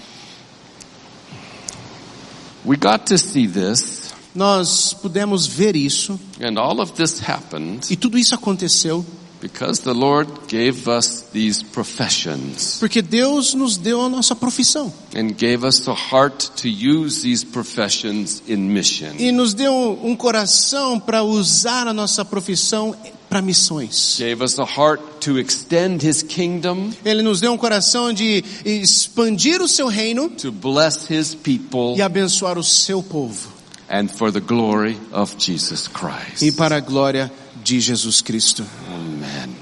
[2.63, 7.95] We got to see this, Nós pudemos ver isso and all of this happened e
[7.97, 9.06] tudo isso aconteceu
[9.41, 14.93] Because the Lord gave us these professions Porque Deus nos deu a nossa profissão.
[15.15, 19.13] and gave us the heart to use these professions in mission.
[19.17, 22.95] E nos deu um coração para usar a nossa profissão
[23.27, 24.17] para missões.
[24.19, 29.62] Gave us a heart to extend His kingdom, Ele nos deu um coração de expandir
[29.62, 33.49] o seu reino to bless His people, e abençoar o seu povo.
[33.89, 36.41] and for the glory of Jesus Christ.
[36.41, 37.32] E para a glória
[37.63, 38.65] de Jesus Cristo.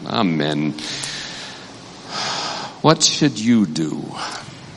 [0.09, 0.73] Amen.
[2.81, 4.03] What should you do?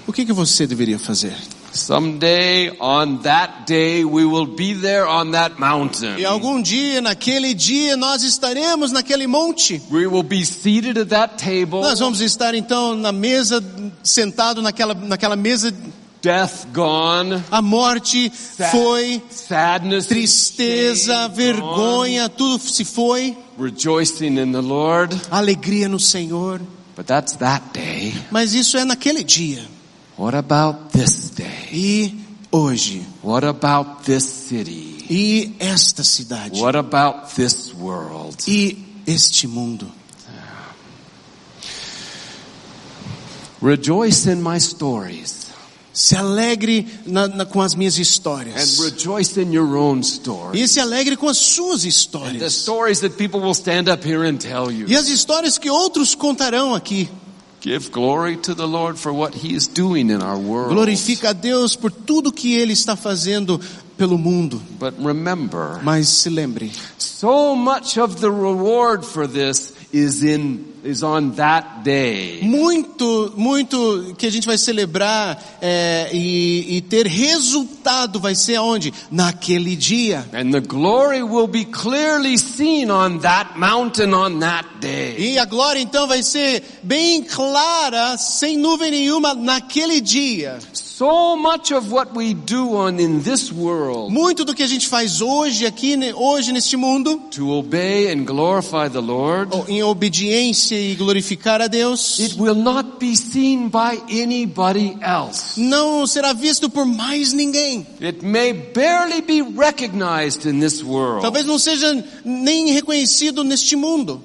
[0.06, 1.34] O que, que você deveria fazer?
[1.72, 6.18] Someday, on that day, we will be there on that mountain.
[6.18, 9.80] E algum dia, naquele dia, nós estaremos naquele monte.
[9.90, 11.80] We will be seated at that table.
[11.80, 13.64] Nós vamos estar então na mesa,
[14.02, 15.72] sentado naquela, naquela mesa.
[16.22, 17.42] Death gone.
[17.50, 20.06] A morte foi, Sadness.
[20.06, 23.36] tristeza, vergonha, tudo se foi.
[23.58, 25.20] gone, Rejoicing in the Lord.
[25.32, 26.60] Alegria no Senhor.
[26.94, 28.14] But that's that day.
[28.30, 29.66] Mas isso é naquele dia.
[30.16, 31.68] What about this day?
[31.72, 32.14] E
[32.52, 33.04] hoje.
[33.24, 35.04] What about this city?
[35.10, 36.60] E esta cidade.
[36.60, 38.36] What about this world?
[38.46, 39.90] E este mundo.
[43.60, 45.41] Rejoice in my stories
[45.92, 48.78] Se alegre na- na- com as minhas and histórias.
[48.80, 50.60] rejoice in your own story.
[50.62, 52.42] E se alegre com as suas histórias.
[54.86, 57.08] E as histórias que outros contarão aqui.
[57.60, 60.74] Give glory to the Lord for what He is doing in our world.
[60.74, 63.60] Glorifica a Deus por tudo que Ele está fazendo
[63.96, 64.60] pelo mundo.
[64.80, 71.02] But remember, Mas se lembre, so much of the reward for this is in is
[71.02, 72.40] on that day.
[72.42, 78.92] muito, muito que a gente vai celebrar é, e, e ter resultado vai ser aonde?
[79.10, 80.26] Naquele dia.
[80.32, 85.16] And the glory will be clearly seen on that mountain on that day.
[85.18, 90.58] E a glória então vai ser bem clara, sem nuvem nenhuma, naquele dia.
[91.02, 94.86] So much of what we do on in this world Muito do que a gente
[94.86, 100.94] faz hoje aqui, hoje neste mundo, to obey and glorify the Lord, em obediência e
[100.94, 105.60] glorificar a Deus, it will not be seen by anybody else.
[105.60, 107.84] não será visto por mais ninguém.
[108.00, 111.92] It may barely be recognized in this world, Talvez não seja
[112.24, 114.22] nem reconhecido neste mundo,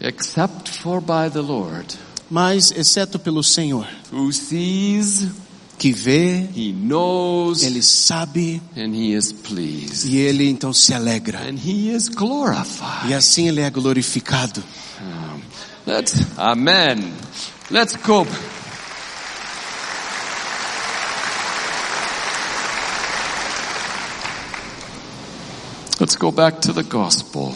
[0.00, 1.94] except for by the Lord,
[2.30, 5.28] mas exceto pelo Senhor, who sees,
[5.78, 10.06] que vê, He knows, ele sabe and He is pleased.
[10.12, 11.38] e ele então se alegra.
[11.40, 13.08] And He is glorified.
[13.08, 14.62] E assim ele é glorificado.
[15.86, 17.12] Let's, amen.
[17.70, 18.26] Let's go.
[26.00, 27.54] Let's go back to the gospel.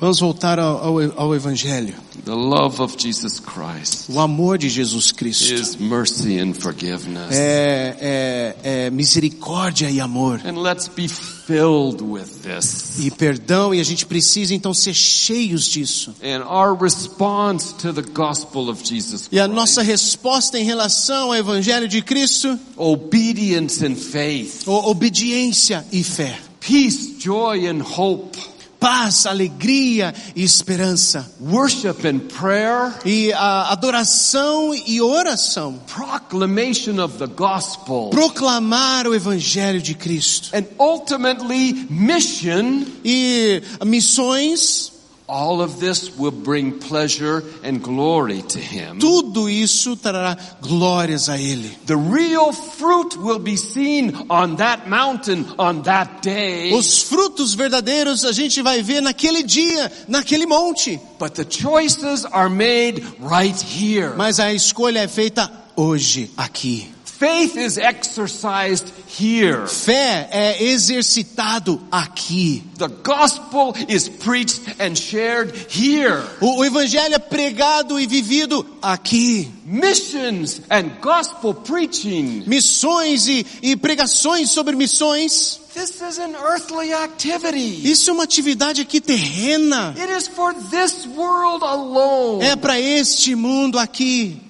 [0.00, 1.94] Vamos voltar ao, ao, Evangelho.
[2.24, 4.06] The love of Jesus Christ.
[4.08, 5.52] O amor de Jesus Cristo.
[5.52, 7.28] His mercy and forgiveness.
[7.32, 10.40] É, é, é misericórdia e amor.
[10.44, 12.98] And let's be filled with this.
[12.98, 16.14] E perdão, e a gente precisa então ser cheios disso.
[16.22, 19.54] And our response to the gospel of Jesus E a Christ.
[19.54, 24.62] nossa resposta em relação ao Evangelho de Cristo, Obedience and faith.
[24.66, 26.38] o- obediência e fé.
[26.60, 28.38] Peace, joy and hope.
[28.80, 31.30] Paz, alegria e esperança.
[31.38, 32.94] Worship and prayer.
[33.04, 35.78] E a adoração e oração.
[35.94, 40.48] proclamation of the gospel Proclamar o Evangelho de Cristo.
[40.56, 44.90] and ultimately mission, E missões,
[45.30, 48.98] all of this will bring pleasure and glory to him.
[48.98, 51.70] tudo isso trará glórias a Ele.
[51.86, 58.24] The real fruit will be seen on that mountain on that day, Os frutos verdadeiros
[58.24, 60.98] a gente vai ver naquele dia, naquele monte.
[61.18, 64.14] but the choices are made right here.
[64.16, 66.88] Mas a escolha é feita hoje, aqui.
[67.20, 69.66] Faith is exercised here.
[69.66, 72.64] Fé é exercitado aqui.
[72.78, 76.22] The gospel is preached and shared here.
[76.40, 79.50] O, o evangelho é pregado e vivido aqui.
[79.66, 82.44] Missions and gospel preaching.
[82.46, 85.60] Missões e, e pregações sobre missões.
[85.74, 87.86] This is an earthly activity.
[87.86, 89.94] Isso é uma atividade aqui terrena.
[89.94, 92.42] It is for this world alone.
[92.42, 94.40] É para este mundo aqui.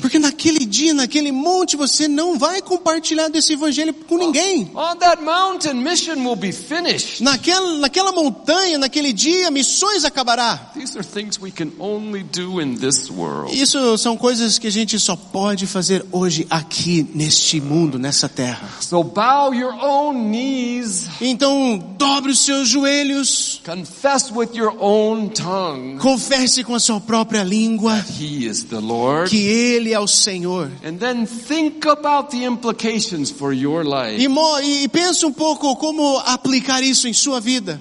[0.00, 4.70] Porque naquele dia, naquele monte, você não vai compartilhar desse evangelho com ninguém.
[4.74, 7.22] On that mountain, mission will be finished.
[7.22, 10.72] Naquela, naquela montanha, naquele dia, missões acabará.
[10.74, 13.54] These are things we can only do in this world.
[13.54, 18.70] Isso são coisas que a gente só pode fazer hoje aqui neste mundo, nessa terra.
[18.80, 25.89] So bow your own knees, Então, dobre os seus joelhos, confess with your own tongue
[25.98, 29.30] confesse com a sua própria língua He is the Lord.
[29.30, 30.70] que ele é o Senhor.
[30.84, 34.20] And then think about the implications for your life.
[34.22, 37.80] E, e pensa um pouco como aplicar isso em sua vida.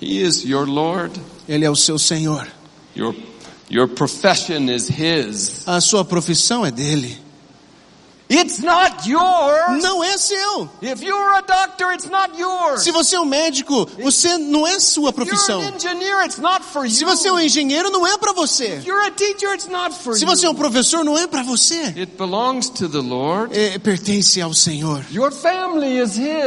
[0.00, 1.20] He is your Lord.
[1.48, 2.46] Ele é o seu Senhor.
[2.96, 3.14] Your,
[3.70, 5.62] your profession is His.
[5.66, 7.18] A sua profissão é dele.
[8.30, 9.82] It's not yours.
[9.82, 10.68] Não é seu.
[10.80, 12.82] If you're a doctor, it's not yours.
[12.82, 15.60] Se você é um médico, você não é sua profissão.
[15.60, 16.92] an engineer, it's not for you.
[16.92, 18.76] Se você é um engenheiro, não é para você.
[18.76, 21.42] If you're a teacher, it's not for Se você é um professor, não é para
[21.42, 21.92] você.
[21.96, 23.56] It belongs to the Lord.
[23.56, 25.04] É, pertence ao Senhor.
[25.10, 25.69] Your family.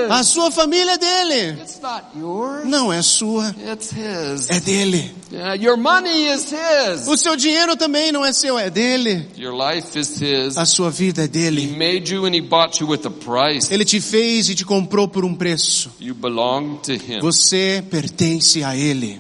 [0.10, 1.62] A sua família é dele.
[1.62, 2.66] It's not yours.
[2.66, 4.50] Não é sua, It's His.
[4.50, 5.12] é dele.
[5.32, 7.08] Yeah, your money is His.
[7.08, 9.28] O seu dinheiro também não é seu, é dele.
[9.38, 10.58] Your life is His.
[10.58, 11.68] A sua vida é He dele.
[11.78, 13.74] made you and He bought you with a price.
[13.74, 15.92] Ele te fez e te comprou por um preço.
[16.00, 17.20] You belong to Him.
[17.22, 19.20] Você pertence a ele.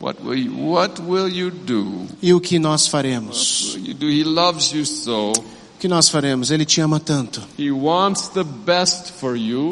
[0.00, 2.06] What will you, what will you do?
[2.20, 3.74] E o que nós faremos?
[3.74, 5.44] What will you do?
[5.84, 6.50] Que nós faremos?
[6.50, 7.42] Ele te ama tanto.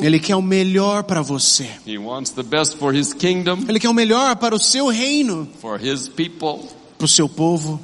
[0.02, 1.66] Ele quer o melhor para você.
[3.66, 7.80] Ele quer o melhor para o seu reino, para o seu povo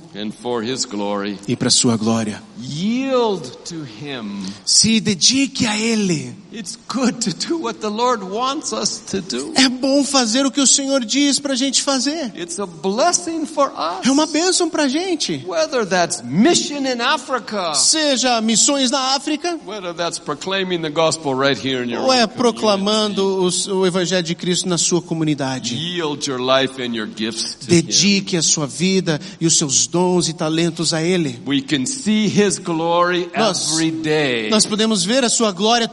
[1.48, 2.42] e para a sua glória.
[2.60, 4.44] Yield to Him.
[4.62, 6.36] Se dedique a ele.
[6.50, 9.52] It's good to do what the Lord wants us to do.
[9.54, 12.32] É bom fazer o que o Senhor diz para a gente fazer.
[12.34, 14.06] It's a blessing for us.
[14.06, 15.44] É uma bênção para a gente.
[15.46, 21.58] Whether that's mission in Africa, Seja missões na África, whether that's proclaiming the gospel right
[21.60, 25.74] here in your ou é proclamando os- o Evangelho de Cristo na sua comunidade.
[25.74, 27.82] Yield your life and your gifts to Him.
[27.82, 31.38] Dedique a sua vida e os seus dons e talentos a Ele.
[31.46, 34.48] We can see His glory Nós- every day.
[34.50, 35.86] Nós podemos ver a sua glória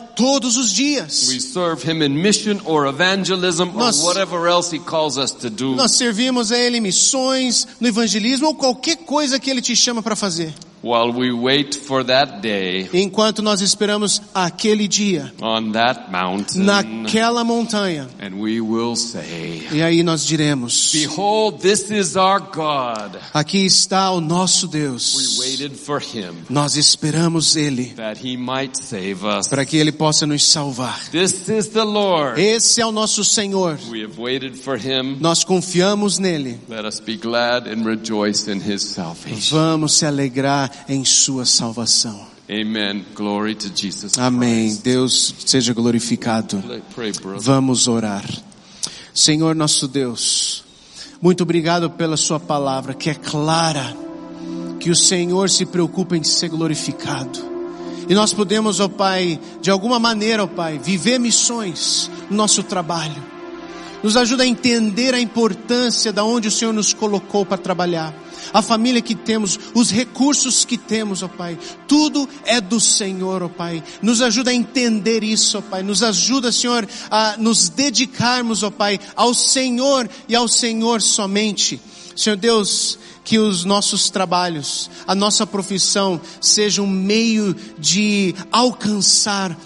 [0.45, 1.13] todos os We dias.
[1.53, 5.75] serve Him in mission or evangelism Nós- or whatever else He calls us to do.
[5.75, 10.03] Nós servimos a Ele em missões, no evangelismo ou qualquer coisa que Ele te chama
[10.03, 10.53] para fazer.
[10.85, 17.43] While we wait for that day Enquanto nós esperamos aquele dia, on that mountain, naquela
[17.43, 23.17] montanha, and we will say, e aí nós diremos: Behold, this is our God.
[23.33, 25.39] Aqui está o nosso We Deus.
[25.39, 29.47] waited for Him Nós esperamos Ele that He might save us.
[29.47, 31.09] para que Ele possa nos salvar.
[31.09, 32.39] This is the Lord.
[32.39, 33.79] Esse é o nosso Senhor.
[33.89, 35.17] We have waited for Him.
[35.19, 36.59] Nós confiamos nele.
[36.69, 39.57] Let us be glad and rejoice in His salvation.
[39.57, 42.35] Vamos se alegrar em sua salvação.
[42.49, 43.03] Amen.
[43.15, 44.75] Glory to Jesus Amém.
[44.83, 46.63] Deus seja glorificado.
[47.39, 48.23] Vamos orar.
[49.13, 50.63] Senhor nosso Deus,
[51.21, 53.95] muito obrigado pela sua palavra que é clara,
[54.79, 57.55] que o Senhor se preocupa em ser glorificado.
[58.07, 63.23] E nós podemos, ó Pai, de alguma maneira, ó Pai, viver missões no nosso trabalho.
[64.03, 68.13] Nos ajuda a entender a importância da onde o Senhor nos colocou para trabalhar.
[68.53, 71.57] A família que temos, os recursos que temos, ó Pai.
[71.87, 73.83] Tudo é do Senhor, ó Pai.
[74.01, 75.83] Nos ajuda a entender isso, ó Pai.
[75.83, 81.79] Nos ajuda, Senhor, a nos dedicarmos, ó Pai, ao Senhor e ao Senhor somente.
[82.15, 89.57] Senhor Deus, que os nossos trabalhos, a nossa profissão seja um meio de alcançar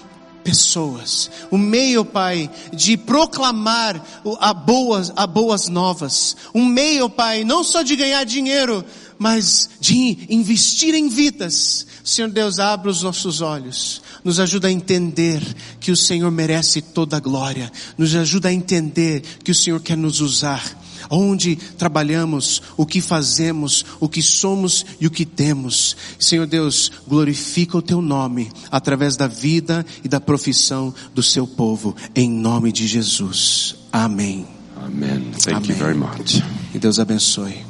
[0.50, 1.30] pessoas.
[1.52, 4.04] O meio, Pai, de proclamar
[4.40, 6.36] a boas, a boas novas.
[6.56, 8.84] Um meio, Pai, não só de ganhar dinheiro,
[9.20, 11.86] mas de investir em vidas.
[12.04, 14.02] Senhor Deus, abre os nossos olhos.
[14.24, 15.42] Nos ajuda a entender
[15.80, 17.72] que o Senhor merece toda a glória.
[17.96, 20.79] Nos ajuda a entender que o Senhor quer nos usar
[21.10, 25.96] onde trabalhamos, o que fazemos, o que somos e o que temos.
[26.20, 31.96] Senhor Deus, glorifica o teu nome através da vida e da profissão do seu povo,
[32.16, 33.76] em nome de Jesus.
[33.92, 34.46] Amém.
[34.78, 35.32] Amen.
[35.44, 35.78] Thank you Amém.
[35.78, 36.42] very much.
[36.74, 37.69] E Deus abençoe.